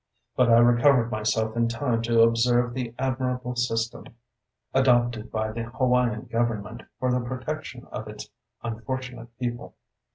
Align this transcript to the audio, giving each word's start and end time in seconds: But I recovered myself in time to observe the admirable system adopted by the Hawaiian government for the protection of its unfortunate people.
But 0.35 0.49
I 0.49 0.57
recovered 0.57 1.11
myself 1.11 1.55
in 1.55 1.67
time 1.67 2.01
to 2.01 2.21
observe 2.23 2.73
the 2.73 2.95
admirable 2.97 3.55
system 3.55 4.05
adopted 4.73 5.31
by 5.31 5.51
the 5.51 5.65
Hawaiian 5.65 6.21
government 6.23 6.81
for 6.99 7.11
the 7.11 7.19
protection 7.19 7.85
of 7.91 8.07
its 8.07 8.27
unfortunate 8.63 9.27
people. 9.37 9.75